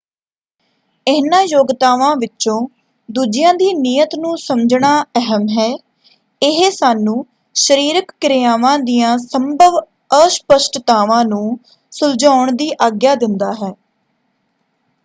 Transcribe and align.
ਇਹਨਾਂ 1.07 1.41
ਯੋਗਤਾਵਾਂ 1.43 2.15
ਵਿੱਚੋਂ 2.15 2.67
ਦੂਜਿਆਂ 3.09 3.53
ਦੀ 3.53 3.73
ਨੀਅਤ 3.73 4.15
ਨੂੰ 4.15 4.37
ਸਮਝਣਾ 4.37 5.03
ਅਹਿਮ 5.17 5.47
ਹੈ। 5.49 5.67
ਇਹ 6.41 6.71
ਸਾਨੂੰ 6.71 7.25
ਸਰੀਰਕ 7.55 8.11
ਕਿਰਿਆਵਾਂ 8.21 8.77
ਦੀਆਂ 8.79 9.17
ਸੰਭਵ 9.17 9.79
ਅਸਪਸ਼ਟਤਾਵਾਂ 10.25 11.23
ਨੂੰ 11.25 11.59
ਸੁਲਝਾਉਣ 11.91 12.51
ਦੀ 12.51 12.71
ਆਗਿਆ 12.81 13.15
ਦਿੰਦਾ 13.15 13.53
ਹੈ। 13.53 13.73